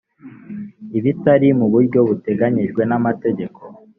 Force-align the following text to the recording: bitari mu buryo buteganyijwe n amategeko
bitari 1.03 1.47
mu 1.59 1.65
buryo 1.73 1.99
buteganyijwe 2.09 2.81
n 2.89 2.91
amategeko 2.99 3.59